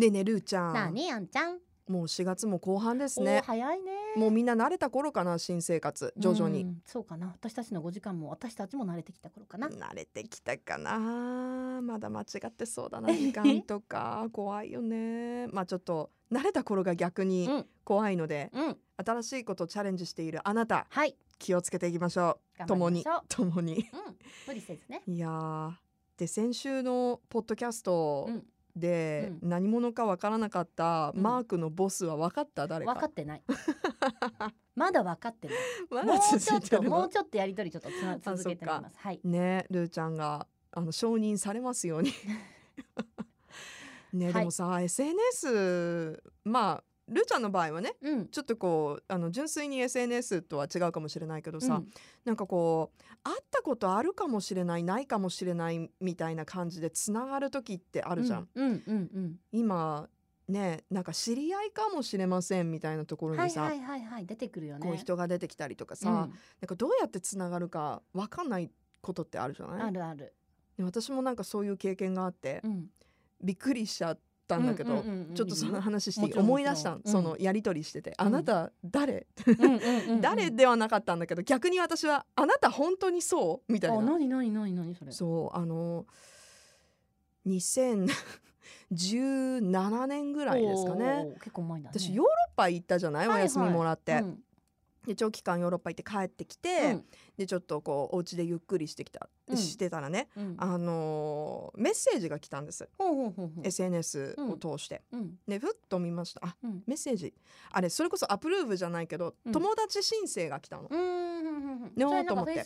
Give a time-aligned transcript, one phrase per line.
[0.00, 0.72] ねえねえルーちゃん。
[0.72, 1.58] なあにあんちゃん。
[1.86, 3.92] もう4月も後半ですおーね早いね。
[4.16, 6.14] もうみんな慣れた頃かな新生活。
[6.16, 6.62] 徐々に。
[6.62, 7.26] うんそうかな。
[7.26, 9.68] 私たちの5時間も私たちも慣れてきた頃かな。
[9.68, 11.82] 慣れてきたかな。
[11.82, 14.26] まだ間違ってそうだな時間とか。
[14.32, 15.48] 怖いよね。
[15.48, 17.66] まあちょっと慣れた頃が逆にうん。
[17.84, 18.76] 怖いので、うん。
[19.04, 21.14] 新しいことをチャレンジしているあなたはい。
[21.38, 22.58] 気をつけていきましょう。
[22.58, 23.24] 頑張共にりましょう。
[23.28, 23.74] 共に。
[23.74, 24.16] うん。
[24.46, 25.02] 無理せずね。
[25.06, 25.72] いやー。
[26.16, 28.46] で先週のポッドキャストうん
[28.76, 31.22] でう何者かわからなかったうん。
[31.22, 32.66] マークのボスは分かった？
[32.66, 32.94] 誰か。
[32.94, 33.42] 分かってない。
[34.76, 35.56] まだ分かってない。
[35.90, 36.90] まもうだちょっと続いてるの？
[36.90, 38.96] もうちょっとやりとりちょっとつな続けてみます。
[38.98, 39.20] はい。
[39.24, 42.12] ねルーちゃんがあの承認されますように。
[44.12, 44.34] ね、はい。
[44.34, 48.28] でもさ SNS まあルーちゃんの場合はねうん。
[48.28, 51.88] ちょっとこうあの純粋に SNS とは違うかもしれないけどさ、うん。
[52.24, 58.48] なんかこう会ったことあるかもしれないないかもしれないみたいな感じでつながる時ってあるじゃん。
[59.52, 60.08] 今
[60.48, 64.86] ねなんか知り合いかもしれませんみたいなところにさ、はいはいはい出てくるよね。
[64.86, 66.16] こう人が出てきたりとかさ、うん。
[66.16, 66.30] なん
[66.66, 69.82] かどうやってつながるかわかんないことってあるじゃない？
[69.82, 70.34] あるある。
[70.76, 72.86] で私もなんかそういう経験があって、うん。
[73.42, 74.18] びっくりしちゃっ
[74.50, 75.02] たんだけど、
[75.34, 79.28] ちょっとその話して思い出したそのやり取りしてて、あなた誰、
[80.20, 83.72] 誰ではなかったんだけど逆に私はあなた本当にそう？
[83.72, 85.12] みたいあな何何何何それ？
[85.12, 86.04] そうあの
[87.46, 91.28] 2017年ぐらいですかね。
[91.38, 91.98] 結構前だね。
[91.98, 93.42] 私ヨーロッパ行ったじゃない、はいはい。
[93.42, 94.38] お休みもらって、うん。
[95.06, 97.04] で長期間ヨーロッパ行って帰ってきて、うん。
[97.38, 99.56] でちょっとこうお家でゆっくりしてきた、うん。
[99.56, 100.56] してたらねうん。
[100.58, 100.94] あのー
[101.80, 102.88] メッセージが来たんです、
[103.62, 105.38] SNS を通して、うん。
[105.48, 106.40] でふっと見ました。
[106.44, 106.82] あうん。
[106.86, 107.34] メッセージ。
[107.70, 109.52] あれそれこそアプローブじゃないけど、うん。
[109.52, 112.64] 友達申請が来たの、ねそれなんかと思って。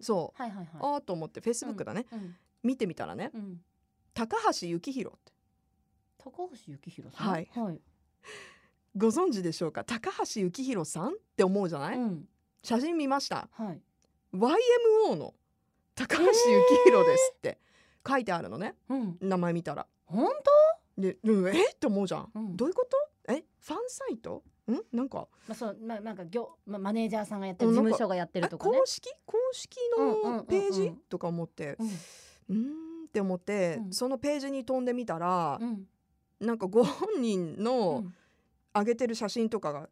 [0.00, 0.68] そう、はいはいはい。
[0.80, 2.36] ああと思ってフェイスブックだね、うん。
[2.62, 3.30] 見てみたらね。
[3.34, 3.60] うん。
[4.14, 5.32] 高橋幸宏って。
[6.18, 7.28] 高橋幸宏さん？
[7.28, 7.50] はい。
[7.54, 7.80] はい。
[8.96, 9.82] ご存知でしょうか？
[9.84, 12.28] 高橋幸宏さんって思うじゃない、うん。
[12.62, 13.48] 写真見ました。
[13.52, 13.80] はい。
[14.34, 15.34] YMO の
[15.94, 16.32] 高橋幸
[16.84, 17.58] 宏ですって
[18.06, 18.74] 書いてあるのね。
[18.88, 19.16] うん。
[19.20, 19.86] 名前見たら。
[20.06, 20.26] 本
[20.98, 21.70] で、うん、え？
[21.70, 22.56] って思うじゃん、うん。
[22.56, 23.32] どういうこと？
[23.32, 23.44] え？
[23.60, 24.42] ファンサイト？
[24.70, 24.80] ん？
[24.92, 25.26] なんか。
[25.46, 28.78] 当まあそうまあなんか業まあマネージャーさんがやってる事務所がやってえるとかね。
[28.78, 29.08] 公式？
[29.24, 30.92] 公式のページ？
[31.08, 31.76] とか思って。
[32.48, 33.04] うん。
[33.06, 33.92] って思って、うん。
[33.92, 35.86] そのページに飛んでみたらう、ん。
[36.40, 38.14] なんかご本人うのん。
[38.74, 39.88] 上げてる写真とかが。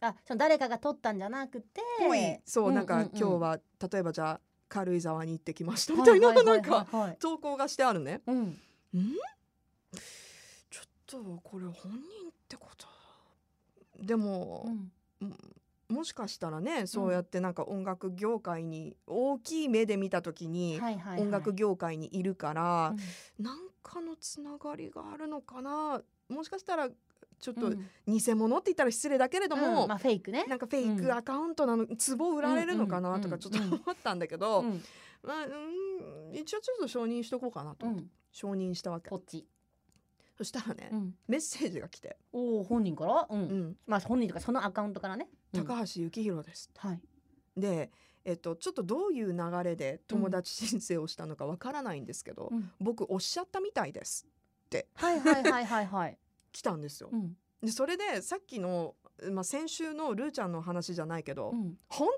[0.00, 1.80] あその誰かが撮ったんじゃなくて。
[1.98, 3.06] ぽい、そう、んなんかん。
[3.06, 3.58] ん今日は
[3.90, 5.94] 例えばじゃあ軽井沢に行ってきました。
[5.94, 6.44] みはたいな、はいはい。
[6.44, 6.94] なんかはい。
[6.94, 8.20] はい投稿がしてあるね。
[8.26, 8.42] うん。
[8.42, 8.56] ん？
[10.70, 11.98] ちょっとこれ本人
[12.28, 12.86] ってこと？
[14.02, 14.66] でも
[15.20, 15.36] う、ん。
[15.88, 21.20] もしかしたらねそうやってなんか音楽業界に大きい目で見た時にはいはいはい。
[21.22, 22.94] 音楽業界にいるから
[23.38, 23.44] うん。
[23.44, 26.02] なんかのつながりがあるのかな？
[26.28, 26.90] もしかしたら
[27.40, 27.90] ちょっとうん。
[28.06, 29.88] 偽物って言ったら失礼だけれども、うん。
[29.88, 30.44] まあフェイクね。
[30.48, 34.82] なんかフェイクアカウントなの、壺売られるのかなとかちょっと思ったんだけど、うん。
[35.22, 37.86] まあ、うん一応ちょっと承認しとこうかなと
[38.30, 39.10] 承認したわけ。
[39.10, 39.46] こっち。
[40.36, 41.14] そしたらね、うん。
[41.26, 42.16] メッセージが来て。
[42.32, 43.26] おお本人から？
[43.28, 43.42] う「うん。
[43.70, 45.28] ん、まあ本人とかそのアカウントからね。
[45.52, 45.64] うん。
[45.64, 47.00] 高橋幸宏です」はい。
[47.56, 47.90] で、
[48.24, 52.70] えっと、ちょっとどういう流れで友達申請をしたのかわからないんですけど、うん。
[52.78, 54.26] 僕おっしゃったみたいです
[54.94, 56.18] はいはいはいはいはい
[56.52, 57.10] 来たんですよ。
[57.12, 57.36] うん。
[57.62, 58.94] でそれでさっきの、
[59.32, 61.76] まあ、先週のルーちゃんの話じゃないけど、うん。
[61.88, 62.08] 本当に？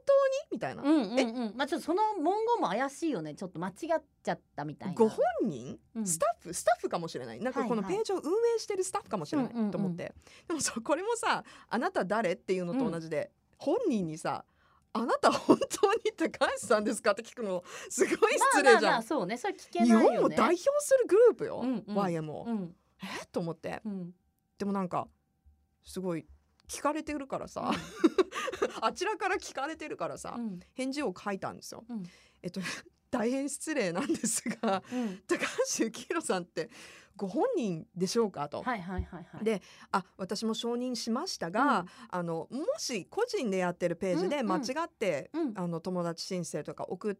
[0.52, 1.54] みたいな、うんうんうん。
[1.56, 3.34] まあちょっとその文言も怪しいよね。
[3.34, 3.74] ちょっと間違っ
[4.22, 4.94] ちゃったみたいな。
[4.94, 6.06] ご本人、うん。
[6.06, 6.52] スタッフ？
[6.52, 7.40] スタッフかもしれない。
[7.40, 9.70] なんかこのページを運営してるスタッフかもしれないうんうんうん。
[9.70, 10.12] と思って、
[10.46, 14.44] でもそうこれもさ「あなた誰?」っていうのと同じで、本人にさ
[14.92, 19.38] 「あなた本当に高橋さんですか?」って聞くのすごい失礼じゃん、まあまあまあそうね。
[19.38, 21.96] それ聞けない日本を代表するグループよ、うんうん。
[21.96, 23.26] YMO、うんえ？
[23.26, 23.80] と思って。
[23.84, 24.14] うん。
[24.58, 25.08] でもなんか
[25.84, 26.26] すごい
[26.68, 27.72] 聞かれてるからさ。
[28.82, 30.60] あちらから聞かれてるからさ、うん。
[30.74, 31.84] 返事を書いたんですよ。
[31.88, 32.02] うん。
[32.42, 32.60] えっと
[33.10, 35.22] 大変失礼なんですがうん。
[35.26, 36.70] 高橋幸宏さんって
[37.16, 38.62] ご本人でしょうかと。
[38.62, 39.44] はいはいはいはい。
[39.44, 41.88] であ私も承認しましたが、うん。
[42.10, 44.60] あのもし個人でやってるページでうんうん。
[44.62, 45.52] 間違って、うん。
[45.56, 47.16] あの友達申請とか送っ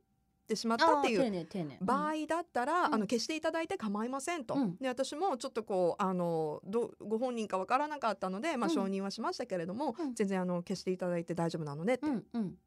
[0.50, 1.46] てしまったっていう
[1.80, 2.94] 場合だったら、うん。
[2.94, 4.76] あの消していただいて構いませんと、うん。
[4.76, 10.14] で私もちょっとこうあのどご本人かわからなかったので、まあ、うん承認はしましたけれども、うん。
[10.14, 12.06] 全然あの消していただいて大丈夫なのねって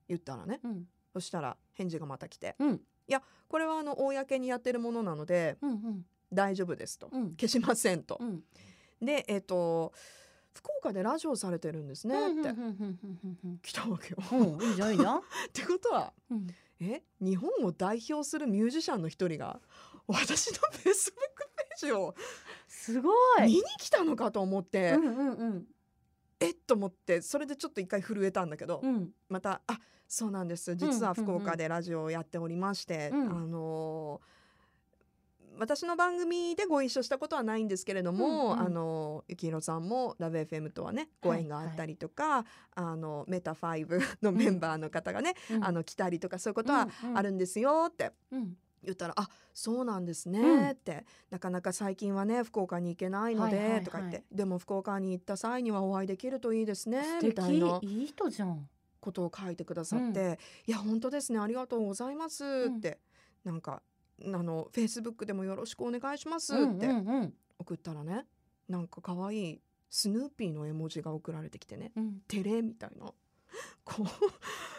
[0.07, 0.85] 言ったらね、うん。
[1.11, 2.55] そしたら返事がまた来て。
[2.59, 2.81] うん
[3.49, 6.05] 「これはあの公にやってるものなのでうんうん。
[6.31, 7.31] 大丈夫です」と、うん。
[7.35, 8.17] 消しませんと。
[8.19, 8.43] うん。
[8.99, 9.93] でえっ、と
[10.53, 12.49] 福岡でラジオされてるんですねって。
[13.61, 14.57] 来たわけよ。
[14.61, 15.17] いいじゃんいいじゃん。
[15.19, 15.21] っ
[15.51, 16.47] てことはうん。
[16.79, 19.61] え日本を代表するミュージシャンの一人が
[20.07, 22.13] 私のフェイスブックページを
[22.67, 25.67] すごい見に来たのかと思って、うんうんうん。
[26.39, 29.13] えっと思ってそれでちょっと一回震えたんだけど、うん。
[29.29, 30.75] またあそうなんです。
[30.75, 33.31] 実は福岡でラジオをやっておりまして、うん。
[33.31, 34.42] あのー
[35.57, 38.59] 私の番組でご一緒したことはないんですけれども、うんうん。
[38.61, 42.45] あのゆきひろさんもラブ FM とはねご縁があったりとか、
[42.75, 45.65] あのメタ5のメンバーの方がね、うん。
[45.65, 48.57] あの来たりとかそういうことはあるんですよってうん。
[48.83, 50.35] 言ったら「あそうなんですうん。
[50.35, 53.83] ね」って、なかなか最近はね福岡に行けないので、はいはいはい。
[53.83, 58.67] とか言ってでも福岡に行った際にはお会いできるといいですね素みたいな敵いい人じゃん。
[58.99, 62.99] ことを書いてくださって「いや本当ですねありがとうございます」って、
[63.43, 63.83] なんか
[64.25, 67.33] あのフェイスブックでもよろしくお願いしますってうんうん。
[67.59, 68.25] 送ったらね
[68.67, 73.11] なんか可愛いスヌーピーの絵文字が送られてきてねうん「テレ」みたいな。
[73.85, 74.03] こ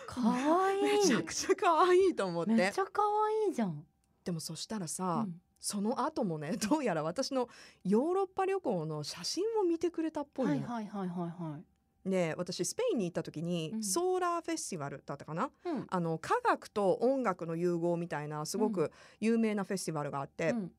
[0.07, 0.79] かわうい。
[0.81, 2.53] いめちゃくちゃ可愛いと思って。
[2.53, 3.03] めっちゃ可
[3.45, 3.85] 愛いじゃん。
[4.25, 5.41] でもそしたらさ、うん。
[5.61, 7.49] その後もねどうやら私の
[7.85, 10.53] ヨーロッパ旅行の写真を見てくれたっぽいの。
[10.53, 11.65] はいはいはいはいはい
[12.05, 13.83] で私スペインに行った時に、うん。
[13.83, 15.51] ソーラーフェスティバルだったかな？
[15.65, 15.87] うん。
[15.89, 20.73] あの科学と音楽の融合みたいなすごうく有名なフェスティバルがあって、うん。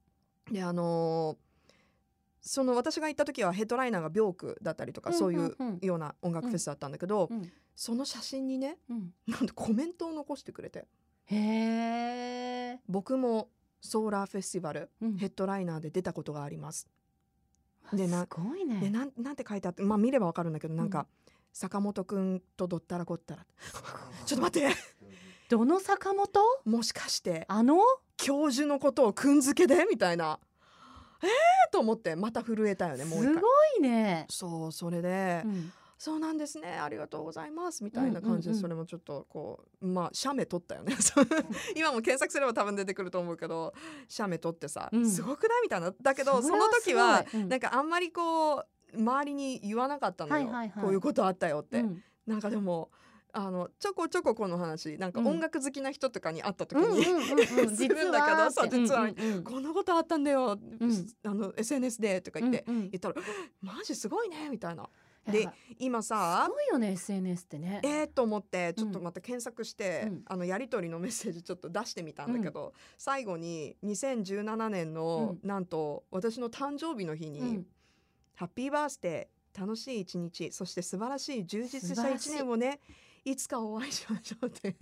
[0.52, 1.46] であのー
[2.48, 5.80] その私が行った時はヘッドライナーがビョークだったりとか、うんそういううんうん。
[5.82, 7.52] ような音楽フェスだったんだけど、うん。
[7.76, 9.14] その写真にねうん。
[9.26, 10.86] なんとコメントを残してくれて。
[11.26, 11.36] へ
[12.74, 13.50] え僕も
[13.82, 15.18] ソーラーフェスティバルうん。
[15.18, 16.88] ヘッドライナーで出たことがあります。
[17.94, 21.06] でなすごいでねなんなんて書いてあってまあ見ればわかるんだけどなんか、うん。
[21.54, 23.46] 坂本くんとどったらこったら。
[24.26, 24.76] ちょっと待って。
[25.48, 26.42] どの坂本？
[26.66, 27.80] もしかしてあの？
[28.18, 29.86] 教授のことをくんづけで？
[29.90, 30.40] みたいな。
[31.24, 31.30] えー！
[31.72, 33.34] と思ってまた震えたよねもう一回。
[33.36, 33.48] すご
[33.80, 34.26] いね。
[34.30, 40.96] そうそれで、うんそうなんですねありがとうございますみたいな感じで、それもちょっとこうまあ写メ撮ったよね。
[41.76, 43.74] 今も検索すれば多分出てくると思うけど
[44.08, 45.10] 写メ撮ってさ、うん。
[45.10, 45.94] すごくないみたいな。
[46.02, 48.66] だけどその時はなんかあんまりこう
[48.98, 50.84] 周りに言わなかったのよ、はいはいはい。
[50.84, 52.04] こういうことあったよって、うん。
[52.28, 52.92] なんかでも
[53.32, 55.28] あのちょこちょここの話なんかうん。
[55.28, 58.80] 音楽好きな人とかに会った時に、うんうん するんだけどそうって。
[58.82, 59.44] 実はうんうんうん。
[59.44, 60.60] こんなことあったんだよ、ん。
[61.24, 62.90] あの SNS でとか言って、うんうん。
[62.90, 63.16] 言ったら
[63.62, 64.90] 「マジすごいね」みたいな。
[65.32, 65.50] で
[65.80, 67.82] 今すさごいよね SNS ってね。
[67.84, 70.22] えー、と思ってちょっとまた検索して、うん。
[70.26, 77.66] あのやり取りのメッセージちょっと出してみたんだけど、最後に2017年の、なんと私の誕生日の日に、うん。
[78.36, 82.82] ハッピーバースデー楽しい一日そして素晴らしい充実した一年をね
[83.24, 84.76] いつかお会いしましょうって。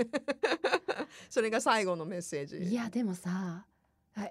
[1.30, 2.58] それが最後のメッセージ。
[2.58, 3.66] いやでもさあ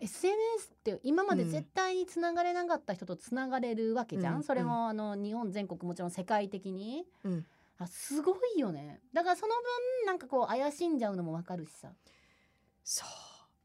[0.00, 7.46] SNS って今まで絶対につながれなかった人とつながれるわけじゃん、うんそれもあの日本全国もちろん世界的に、うん。
[7.78, 9.00] あすごいよね。
[9.12, 11.92] だからその分なんかこう怪しんじゃうのもわかるしさ。
[12.84, 13.08] そう。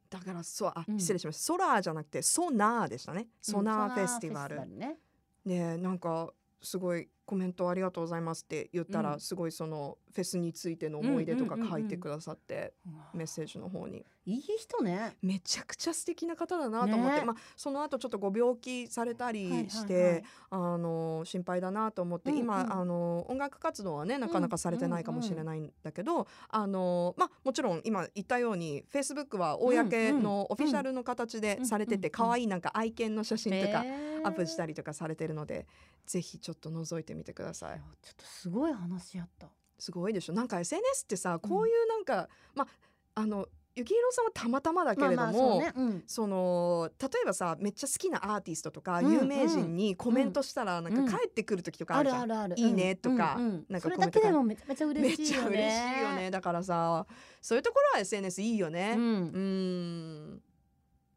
[0.09, 0.99] だからそうあ、うん。
[0.99, 1.43] 失礼しました。
[1.43, 3.27] ソラーじゃなくてソナーでしたね。
[3.41, 5.77] ソナーフェスティバル、ソナーフェスティバルねね。
[5.77, 6.31] なんか
[6.61, 9.19] すごいコメントありがとうございますって言ったら、うん。
[9.19, 11.81] すごいそのフェスについての思い出とかうんうんうんうん。
[11.81, 13.09] 書いてくださって、うわ。
[13.13, 14.06] メッセージの方に。
[14.25, 15.18] いい人ね。
[15.21, 17.25] めちゃくちゃ素敵な方だなと思って、ね。
[17.25, 32.12] まあその後ちょっとご病気されたりして、あの心配だなと思って、うんうん今あの音楽活動はねなかなかされてないかもしれないんだけど、あのまあもちろん今言ったようにフェイスブックは公のオフィシャルの形でされててうんうん。
[32.12, 35.67] 可愛いなんか愛犬の写真とかへーアップしたりとかされてるので、
[36.05, 37.81] ぜひちょっと覗いてみてください。
[38.01, 39.47] ちょっとすごい話やった。
[39.79, 40.33] すごいでしょ。
[40.33, 42.67] なんか SNS ってさこういうなんか、まあ
[43.15, 43.47] あの
[43.77, 45.74] ゆきひろさんはたまたまだけれども、まあまあそうね。
[45.75, 46.03] うん。
[46.07, 52.59] その例えばさめっちゃ好きなアーティストとかうん有名人にコメントしたらなんか帰ってくる時とかああるじゃん、るあるある。
[52.59, 53.65] いいねとかうんうん。
[53.69, 55.43] なんかそれだけでもめちゃめちゃ嬉しいよね。
[55.43, 56.31] ちゃ嬉しいよね。
[56.31, 57.05] だからさ
[57.39, 58.95] そういうところは SNS いいよね。
[58.97, 60.38] ううんん。
[60.38, 60.39] っ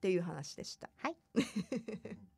[0.01, 0.91] ていう話でした。
[0.99, 1.17] はい